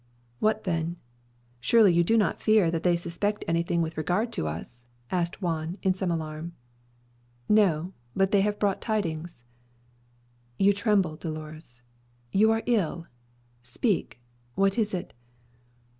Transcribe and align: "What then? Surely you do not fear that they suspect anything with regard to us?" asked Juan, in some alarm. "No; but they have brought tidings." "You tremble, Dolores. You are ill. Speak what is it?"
"What 0.39 0.63
then? 0.63 0.97
Surely 1.59 1.93
you 1.93 2.03
do 2.03 2.17
not 2.17 2.41
fear 2.41 2.71
that 2.71 2.81
they 2.81 2.95
suspect 2.95 3.45
anything 3.47 3.83
with 3.83 3.97
regard 3.99 4.33
to 4.33 4.47
us?" 4.47 4.87
asked 5.11 5.43
Juan, 5.43 5.77
in 5.83 5.93
some 5.93 6.09
alarm. 6.09 6.53
"No; 7.47 7.93
but 8.15 8.31
they 8.31 8.41
have 8.41 8.57
brought 8.57 8.81
tidings." 8.81 9.43
"You 10.57 10.73
tremble, 10.73 11.17
Dolores. 11.17 11.83
You 12.31 12.49
are 12.49 12.63
ill. 12.65 13.05
Speak 13.61 14.19
what 14.55 14.75
is 14.79 14.95
it?" 14.95 15.13